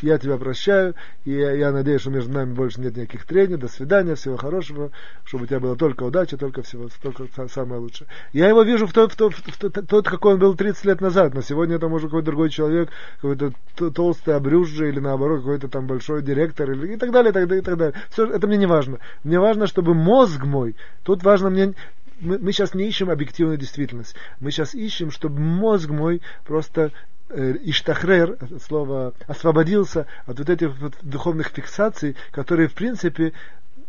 Я 0.00 0.18
тебя 0.18 0.38
прощаю, 0.38 0.94
и 1.24 1.32
я, 1.32 1.52
я 1.52 1.70
надеюсь, 1.70 2.00
что 2.00 2.10
между 2.10 2.32
нами 2.32 2.54
больше 2.54 2.80
нет 2.80 2.96
никаких 2.96 3.26
трений. 3.26 3.56
До 3.56 3.68
свидания, 3.68 4.14
всего 4.14 4.36
хорошего, 4.36 4.90
чтобы 5.24 5.44
у 5.44 5.46
тебя 5.46 5.60
была 5.60 5.74
только 5.74 6.04
удача, 6.04 6.38
только 6.38 6.62
всего, 6.62 6.88
только 7.02 7.26
самое 7.48 7.80
лучшее. 7.80 8.08
Я 8.32 8.48
его 8.48 8.62
вижу 8.62 8.86
в 8.86 8.92
тот, 8.92 9.12
в 9.12 9.16
тот, 9.16 9.34
в 9.34 9.58
тот, 9.58 9.86
тот 9.86 10.08
какой 10.08 10.34
он 10.34 10.40
был 10.40 10.54
30 10.54 10.84
лет 10.86 11.00
назад, 11.00 11.34
но 11.34 11.42
сегодня 11.42 11.76
это 11.76 11.88
может 11.88 12.08
какой-то 12.08 12.26
другой 12.26 12.48
человек, 12.48 12.88
какой-то 13.20 13.52
толстый 13.90 14.34
обрюзжий, 14.34 14.88
или 14.88 14.98
наоборот, 14.98 15.40
какой-то 15.40 15.68
там 15.68 15.86
большой 15.86 16.22
директор, 16.22 16.70
или, 16.70 16.94
и 16.94 16.96
так 16.96 17.10
далее, 17.10 17.30
и 17.30 17.34
так 17.34 17.46
далее, 17.46 17.62
и 17.62 17.64
так 17.64 17.76
далее. 17.76 17.94
Все, 18.10 18.26
это 18.26 18.46
мне 18.46 18.56
не 18.56 18.66
важно. 18.66 18.98
Мне 19.24 19.38
важно, 19.38 19.66
чтобы 19.66 19.94
мозг 19.94 20.42
мой, 20.44 20.74
тут 21.04 21.22
важно 21.22 21.50
мне 21.50 21.74
мы, 22.22 22.38
мы 22.38 22.52
сейчас 22.52 22.74
не 22.74 22.86
ищем 22.86 23.10
объективную 23.10 23.58
действительность. 23.58 24.14
Мы 24.40 24.50
сейчас 24.50 24.74
ищем, 24.74 25.10
чтобы 25.10 25.40
мозг 25.40 25.90
мой 25.90 26.22
просто 26.44 26.92
э, 27.28 27.56
иштахрер, 27.62 28.38
слово 28.66 29.12
освободился 29.26 30.06
от 30.26 30.38
вот 30.38 30.48
этих 30.48 30.78
вот 30.78 30.94
духовных 31.02 31.48
фиксаций, 31.48 32.16
которые, 32.30 32.68
в 32.68 32.74
принципе, 32.74 33.32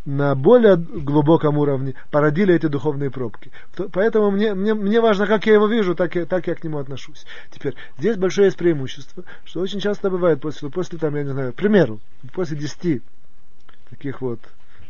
на 0.05 0.35
более 0.35 0.75
глубоком 0.75 1.57
уровне 1.57 1.93
породили 2.11 2.53
эти 2.53 2.65
духовные 2.65 3.09
пробки. 3.09 3.51
Поэтому 3.93 4.31
мне, 4.31 4.53
мне, 4.53 4.73
мне 4.73 4.99
важно, 4.99 5.27
как 5.27 5.45
я 5.45 5.53
его 5.53 5.67
вижу, 5.67 5.95
так 5.95 6.15
я, 6.15 6.25
так 6.25 6.47
я 6.47 6.55
к 6.55 6.63
нему 6.63 6.79
отношусь. 6.79 7.25
Теперь, 7.51 7.75
здесь 7.97 8.17
большое 8.17 8.47
есть 8.47 8.57
преимущество, 8.57 9.23
что 9.45 9.61
очень 9.61 9.79
часто 9.79 10.09
бывает 10.09 10.41
после, 10.41 10.69
после 10.69 10.99
там, 10.99 11.15
я 11.15 11.23
не 11.23 11.31
знаю, 11.31 11.53
к 11.53 11.55
примеру, 11.55 12.01
после 12.33 12.57
десяти 12.57 13.01
таких 13.89 14.21
вот 14.21 14.39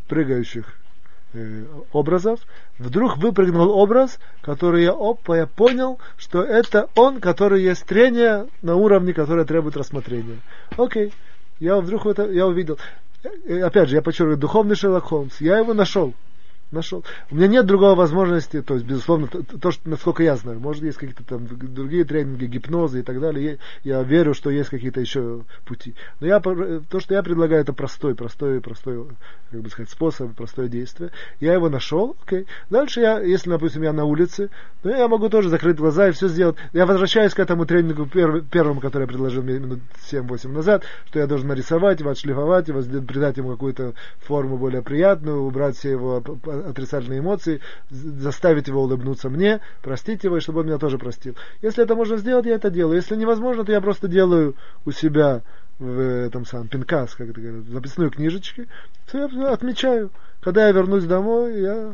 прыгающих 0.08 0.66
Э, 0.66 0.83
образов, 1.92 2.40
вдруг 2.78 3.18
выпрыгнул 3.18 3.70
образ, 3.72 4.20
который 4.42 4.84
я, 4.84 4.92
опа, 4.92 5.38
я 5.38 5.48
понял, 5.48 6.00
что 6.18 6.44
это 6.44 6.90
он, 6.96 7.20
который 7.20 7.63
есть 7.63 7.86
трение 7.86 8.48
на 8.62 8.75
уровне, 8.75 9.13
которое 9.13 9.46
требует 9.46 9.75
рассмотрения. 9.75 10.40
Окей, 10.78 11.12
я 11.60 11.80
вдруг 11.80 12.06
это, 12.06 12.30
я 12.30 12.46
увидел. 12.46 12.78
И, 13.46 13.54
э, 13.54 13.62
опять 13.62 13.90
же, 13.90 13.96
я 13.96 14.02
подчеркиваю, 14.02 14.38
духовный 14.38 14.75
Шерлок 14.75 15.06
Холмс, 15.06 15.42
я 15.42 15.58
его 15.58 15.74
нашел 15.74 16.13
нашел. 16.74 17.03
У 17.32 17.36
меня 17.36 17.48
нет 17.48 17.65
другой 17.65 17.96
возможности, 17.96 18.62
то 18.62 18.74
есть, 18.74 18.86
безусловно, 18.86 19.27
то, 19.27 19.44
то 19.44 19.72
что, 19.72 19.89
насколько 19.89 20.24
я 20.24 20.36
знаю, 20.36 20.60
может, 20.60 20.84
есть 20.84 20.98
какие-то 20.98 21.24
там 21.24 21.48
другие 21.48 22.03
тренинги, 22.03 22.46
гипнозы 22.46 23.00
и 23.00 23.03
так 23.03 23.20
далее. 23.20 23.60
Я, 23.84 23.98
я 23.98 24.03
верю, 24.03 24.34
что 24.34 24.50
есть 24.50 24.70
какие-то 24.70 25.00
еще 25.00 25.42
пути. 25.65 25.96
Но 26.20 26.27
я, 26.27 26.39
то, 26.39 27.00
что 27.00 27.13
я 27.13 27.24
предлагаю, 27.24 27.62
это 27.62 27.74
простой, 27.74 28.15
простой, 28.15 28.60
простой, 28.62 29.08
как 29.51 29.62
бы 29.62 29.70
сказать, 29.70 29.89
способ, 29.89 30.34
простое 30.34 30.68
действие. 30.68 31.12
Я 31.39 31.53
его 31.53 31.70
нашел, 31.70 32.15
окей. 32.25 32.48
Дальше 32.70 33.01
я, 33.01 33.20
если, 33.20 33.50
допустим, 33.50 33.84
я 33.84 33.94
на 33.94 34.06
улице, 34.06 34.50
то 34.82 34.89
я 34.89 35.08
могу 35.08 35.30
тоже 35.30 35.50
закрыть 35.50 35.77
глаза 35.77 36.10
и 36.10 36.12
все 36.12 36.27
сделать. 36.27 36.58
Я 36.74 36.86
возвращаюсь 36.86 37.34
к 37.34 37.39
этому 37.39 37.65
тренингу 37.65 38.06
перв, 38.06 38.46
первому, 38.50 38.82
который 38.82 39.03
я 39.03 39.08
предложил 39.08 39.44
минут 39.44 39.80
7-8 40.12 40.50
назад, 40.50 40.84
что 41.06 41.20
я 41.20 41.27
должен 41.27 41.48
нарисовать 41.48 42.00
его, 42.00 42.10
отшлифовать 42.10 42.68
его, 42.68 42.82
придать 42.82 43.38
ему 43.38 43.51
какую-то 43.51 43.94
форму 44.20 44.58
более 44.58 44.82
приятную, 44.82 45.42
убрать 45.42 45.77
все 45.77 45.92
его 45.92 46.22
отрицательные 46.70 47.20
эмоции, 47.20 47.62
заставить 47.89 48.67
его 48.67 48.82
улыбнуться 48.84 49.29
мне, 49.29 49.62
простить 49.82 50.24
его, 50.24 50.38
и 50.38 50.39
чтобы 50.39 50.62
он 50.62 50.67
меня 50.67 50.77
тоже 50.77 50.98
простил. 50.98 51.36
Если 51.62 51.84
это 51.84 51.96
можно 51.96 52.17
сделать, 52.17 52.46
я 52.46 52.55
это 52.55 52.70
делаю. 52.70 52.96
Если 52.96 53.15
невозможно, 53.15 53.65
то 53.65 53.72
я 53.72 53.82
просто 53.82 54.08
делаю 54.08 54.55
у 54.86 54.91
себя 54.91 55.41
в 55.79 56.00
этом 56.00 56.46
самом 56.46 56.67
пинкас, 56.67 57.15
как 57.15 57.29
это 57.29 57.41
говорят, 57.41 57.65
в 57.65 57.72
записной 57.72 58.10
книжечке, 58.10 58.67
все 59.05 59.27
я 59.27 59.50
отмечаю. 59.50 60.12
Когда 60.41 60.67
я 60.67 60.72
вернусь 60.72 61.05
домой, 61.05 61.62
я 61.62 61.93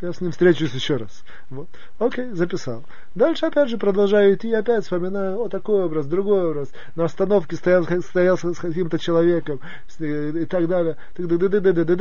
я 0.00 0.12
с 0.12 0.20
ним 0.20 0.30
встречусь 0.30 0.72
еще 0.72 0.96
раз. 0.96 1.24
Вот. 1.50 1.68
Окей, 1.98 2.30
записал. 2.32 2.84
Дальше 3.14 3.46
опять 3.46 3.68
же 3.68 3.78
продолжаю 3.78 4.34
идти, 4.34 4.52
опять 4.52 4.84
вспоминаю, 4.84 5.40
о, 5.40 5.48
такой 5.48 5.84
образ, 5.84 6.06
другой 6.06 6.50
образ. 6.50 6.68
На 6.94 7.04
остановке 7.04 7.56
стоял, 7.56 7.84
стоял 8.02 8.38
с, 8.38 8.58
каким-то 8.58 8.98
человеком 8.98 9.60
и 9.98 10.44
так 10.44 10.68
далее. 10.68 10.96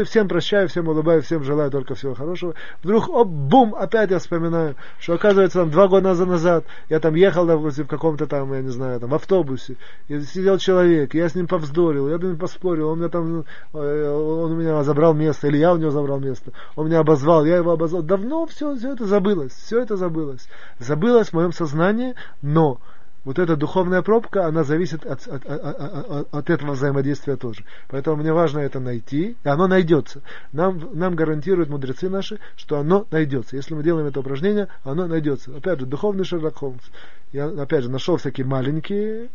Всем 0.05 0.27
прощаю, 0.27 0.67
всем 0.67 0.87
улыбаюсь, 0.87 1.25
всем 1.25 1.43
желаю 1.43 1.71
только 1.71 1.95
всего 1.95 2.13
хорошего. 2.13 2.53
Вдруг, 2.83 3.09
оп, 3.09 3.27
бум, 3.27 3.73
опять 3.75 4.11
я 4.11 4.19
вспоминаю, 4.19 4.75
что 4.99 5.13
оказывается 5.13 5.59
там 5.59 5.71
два 5.71 5.87
года 5.87 6.13
назад 6.13 6.65
я 6.89 6.99
там 6.99 7.15
ехал, 7.15 7.45
допустим, 7.45 7.85
в 7.85 7.87
каком-то 7.87 8.27
там, 8.27 8.53
я 8.53 8.61
не 8.61 8.69
знаю, 8.69 8.99
там 8.99 9.09
в 9.09 9.15
автобусе, 9.15 9.75
и 10.07 10.19
сидел 10.21 10.57
человек, 10.57 11.13
я 11.13 11.29
с 11.29 11.35
ним 11.35 11.47
повздорил, 11.47 12.09
я 12.09 12.17
с 12.17 12.21
ним 12.21 12.37
поспорил, 12.37 12.89
он 12.89 12.99
меня 12.99 13.09
там, 13.09 13.45
э, 13.73 14.09
он 14.09 14.51
у 14.51 14.55
меня 14.55 14.83
забрал 14.83 15.13
место, 15.13 15.47
или 15.47 15.57
я 15.57 15.73
у 15.73 15.77
него 15.77 15.91
забрал 15.91 16.19
место, 16.19 16.51
он 16.75 16.87
меня 16.87 16.99
обозвал, 16.99 17.45
я 17.45 17.57
его 17.57 17.71
обозвал. 17.71 17.86
Давно 17.87 18.45
все, 18.45 18.75
все 18.75 18.93
это 18.93 19.05
забылось, 19.05 19.53
все 19.53 19.81
это 19.81 19.97
забылось. 19.97 20.47
Забылось 20.79 21.29
в 21.29 21.33
моем 21.33 21.51
сознании, 21.51 22.15
но 22.41 22.79
вот 23.27 23.39
эта 23.39 23.57
духовная 23.57 24.01
пробка, 24.01 24.45
она 24.45 24.63
зависит 24.63 25.05
от, 25.05 25.27
от, 25.27 25.45
от, 25.45 26.33
от 26.33 26.49
этого 26.49 26.71
взаимодействия 26.71 27.35
тоже. 27.35 27.65
Поэтому 27.89 28.15
мне 28.15 28.31
важно 28.31 28.59
это 28.59 28.79
найти, 28.79 29.35
и 29.43 29.49
оно 29.49 29.67
найдется. 29.67 30.21
Нам, 30.53 30.79
нам 30.93 31.13
гарантируют 31.13 31.69
мудрецы 31.69 32.07
наши, 32.07 32.39
что 32.55 32.79
оно 32.79 33.05
найдется. 33.11 33.57
Если 33.57 33.73
мы 33.73 33.83
делаем 33.83 34.07
это 34.07 34.21
упражнение, 34.21 34.69
оно 34.85 35.07
найдется. 35.07 35.51
Опять 35.53 35.81
же, 35.81 35.85
духовный 35.85 36.23
Шерлок 36.23 36.55
Холмс. 36.55 36.85
Я, 37.33 37.47
опять 37.47 37.83
же, 37.83 37.89
нашел 37.89 38.15
всякие 38.15 38.45
маленькие 38.45 39.27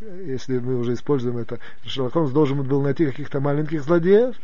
если 0.00 0.60
мы 0.60 0.76
уже 0.76 0.94
используем 0.94 1.38
это, 1.38 1.58
Шерлок 1.84 2.12
Холмс 2.12 2.30
должен 2.30 2.62
был 2.62 2.80
найти 2.82 3.04
каких-то 3.04 3.40
маленьких 3.40 3.82
злодеев, 3.82 4.36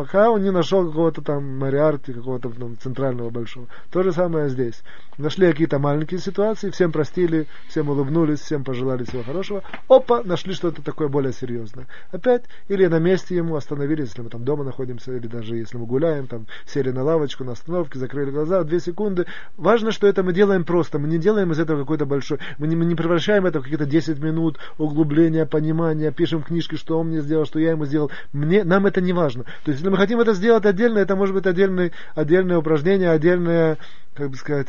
пока 0.00 0.30
он 0.30 0.42
не 0.42 0.50
нашел 0.50 0.86
какого-то 0.86 1.20
там 1.20 1.58
Мариарти, 1.58 2.14
какого-то 2.14 2.48
там 2.48 2.78
центрального 2.78 3.28
большого. 3.28 3.66
То 3.90 4.02
же 4.02 4.12
самое 4.12 4.48
здесь. 4.48 4.82
Нашли 5.18 5.50
какие-то 5.50 5.78
маленькие 5.78 6.18
ситуации, 6.18 6.70
всем 6.70 6.90
простили, 6.90 7.46
всем 7.68 7.90
улыбнулись, 7.90 8.40
всем 8.40 8.64
пожелали 8.64 9.04
всего 9.04 9.22
хорошего. 9.22 9.62
Опа, 9.88 10.22
нашли 10.24 10.54
что-то 10.54 10.80
такое 10.80 11.08
более 11.08 11.34
серьезное. 11.34 11.86
Опять, 12.10 12.44
или 12.68 12.86
на 12.86 12.98
месте 12.98 13.36
ему 13.36 13.56
остановились, 13.56 14.08
если 14.08 14.22
мы 14.22 14.30
там 14.30 14.42
дома 14.42 14.64
находимся, 14.64 15.14
или 15.14 15.26
даже 15.26 15.56
если 15.56 15.76
мы 15.76 15.84
гуляем, 15.84 16.26
там 16.26 16.46
сели 16.64 16.90
на 16.90 17.02
лавочку, 17.02 17.44
на 17.44 17.52
остановке, 17.52 17.98
закрыли 17.98 18.30
глаза, 18.30 18.64
две 18.64 18.80
секунды. 18.80 19.26
Важно, 19.58 19.92
что 19.92 20.06
это 20.06 20.22
мы 20.22 20.32
делаем 20.32 20.64
просто, 20.64 20.98
мы 20.98 21.08
не 21.08 21.18
делаем 21.18 21.52
из 21.52 21.60
этого 21.60 21.80
какой-то 21.80 22.06
большой, 22.06 22.38
мы 22.56 22.66
не, 22.66 22.76
мы 22.76 22.86
не 22.86 22.94
превращаем 22.94 23.44
это 23.44 23.60
в 23.60 23.64
какие-то 23.64 23.84
10 23.84 24.18
минут 24.20 24.58
углубления, 24.78 25.44
понимания, 25.44 26.10
пишем 26.10 26.42
книжки, 26.42 26.76
что 26.76 26.98
он 26.98 27.08
мне 27.08 27.20
сделал, 27.20 27.44
что 27.44 27.58
я 27.58 27.72
ему 27.72 27.84
сделал. 27.84 28.10
Мне, 28.32 28.64
нам 28.64 28.86
это 28.86 29.02
не 29.02 29.12
важно. 29.12 29.44
То 29.64 29.72
есть 29.72 29.82
если 29.90 29.96
мы 29.96 29.96
хотим 29.96 30.20
это 30.20 30.34
сделать 30.34 30.64
отдельно, 30.66 30.98
это 30.98 31.16
может 31.16 31.34
быть 31.34 31.46
отдельный, 31.46 31.92
отдельное 32.14 32.58
упражнение, 32.58 33.10
отдельная, 33.10 33.78
как 34.14 34.30
бы 34.30 34.36
сказать, 34.36 34.68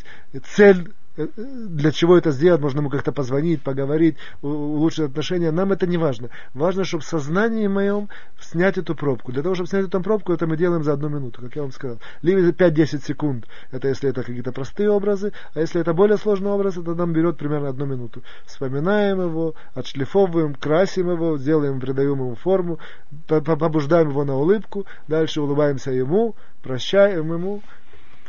цель 0.55 0.91
для 1.35 1.91
чего 1.91 2.17
это 2.17 2.31
сделать, 2.31 2.61
можно 2.61 2.79
ему 2.79 2.89
как-то 2.89 3.11
позвонить, 3.11 3.61
поговорить, 3.61 4.17
улучшить 4.41 5.05
отношения, 5.05 5.51
нам 5.51 5.71
это 5.71 5.87
не 5.87 5.97
важно. 5.97 6.29
Важно, 6.53 6.83
чтобы 6.83 7.03
в 7.03 7.07
сознании 7.07 7.67
моем 7.67 8.09
снять 8.39 8.77
эту 8.77 8.95
пробку. 8.95 9.31
Для 9.31 9.43
того, 9.43 9.55
чтобы 9.55 9.69
снять 9.69 9.85
эту 9.85 10.01
пробку, 10.01 10.33
это 10.33 10.47
мы 10.47 10.57
делаем 10.57 10.83
за 10.83 10.93
одну 10.93 11.09
минуту, 11.09 11.41
как 11.41 11.55
я 11.55 11.61
вам 11.61 11.71
сказал. 11.71 11.99
Либо 12.21 12.49
5-10 12.49 13.05
секунд, 13.05 13.45
это 13.71 13.87
если 13.87 14.09
это 14.09 14.23
какие-то 14.23 14.51
простые 14.51 14.89
образы, 14.89 15.33
а 15.53 15.59
если 15.59 15.81
это 15.81 15.93
более 15.93 16.17
сложный 16.17 16.51
образ, 16.51 16.77
это 16.77 16.95
нам 16.95 17.13
берет 17.13 17.37
примерно 17.37 17.69
одну 17.69 17.85
минуту. 17.85 18.21
Вспоминаем 18.45 19.21
его, 19.21 19.55
отшлифовываем, 19.73 20.55
красим 20.55 21.09
его, 21.09 21.37
делаем, 21.37 21.79
придаем 21.79 22.11
ему 22.11 22.35
форму, 22.35 22.79
побуждаем 23.27 24.09
его 24.09 24.23
на 24.23 24.35
улыбку, 24.35 24.85
дальше 25.07 25.41
улыбаемся 25.41 25.91
ему, 25.91 26.35
прощаем 26.61 27.33
ему, 27.33 27.61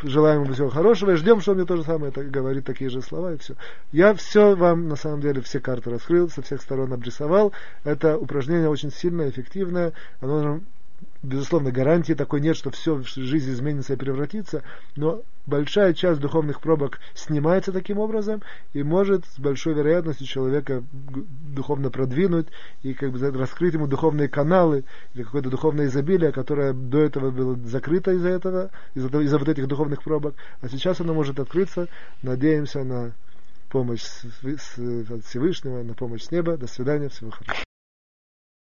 желаем 0.03 0.43
ему 0.43 0.53
всего 0.53 0.69
хорошего 0.69 1.13
и 1.13 1.17
ждем, 1.17 1.41
что 1.41 1.53
он 1.53 1.59
мне 1.59 1.67
то 1.67 1.77
же 1.77 1.85
самое 1.85 2.13
так, 2.13 2.31
говорит, 2.31 2.65
такие 2.65 2.91
же 2.91 3.03
слова 3.03 3.35
и 3.35 3.39
все. 3.39 3.55
Я 3.93 4.15
все 4.15 4.55
вам, 4.55 4.89
на 4.89 4.97
самом 4.97 5.21
деле, 5.21 5.41
все 5.41 5.61
карты 5.61 5.91
раскрыл, 5.91 6.29
со 6.29 6.43
всех 6.43 6.61
сторон 6.61 6.93
обрисовал. 6.93 7.53
Это 7.85 8.19
упражнение 8.19 8.69
очень 8.69 8.91
сильное, 8.91 9.31
эффективное. 9.31 9.93
Оно 10.21 10.61
безусловно, 11.23 11.71
гарантии 11.71 12.15
такой 12.15 12.41
нет, 12.41 12.57
что 12.57 12.71
все 12.71 12.95
в 12.95 13.07
жизни 13.07 13.53
изменится 13.53 13.95
и 13.95 13.97
превратится, 13.97 14.63
но 14.97 15.23
большая 15.47 15.95
часть 15.95 16.21
духовных 16.21 16.61
пробок 16.61 17.01
снимается 17.15 17.73
таким 17.73 17.99
образом 17.99 18.43
и 18.73 18.83
может 18.83 19.25
с 19.27 19.39
большой 19.39 19.75
вероятностью 19.75 20.27
человека 20.27 20.83
духовно 20.93 21.91
продвинуть 21.91 22.49
и 22.83 22.95
как 22.95 23.13
бы 23.13 23.31
раскрыть 23.31 23.75
ему 23.75 23.87
духовные 23.87 24.29
каналы 24.29 24.85
или 25.15 25.23
какое-то 25.23 25.51
духовное 25.51 25.87
изобилие, 25.87 26.33
которое 26.33 26.73
до 26.73 26.99
этого 26.99 27.31
было 27.31 27.57
закрыто 27.65 28.13
из-за 28.13 28.29
этого, 28.29 28.71
из-за, 28.95 29.09
из-за 29.21 29.39
вот 29.39 29.49
этих 29.49 29.67
духовных 29.67 30.03
пробок, 30.03 30.35
а 30.61 30.69
сейчас 30.69 31.01
оно 31.01 31.15
может 31.15 31.39
открыться. 31.39 31.89
Надеемся 32.23 32.85
на 32.85 33.13
помощь 33.71 34.03
с, 34.03 34.25
с, 34.43 34.79
от 35.11 35.25
Всевышнего, 35.25 35.83
на 35.83 35.95
помощь 35.95 36.23
с 36.23 36.31
неба. 36.31 36.57
До 36.57 36.67
свидания, 36.67 37.09
всего 37.09 37.31
хорошего. 37.31 37.72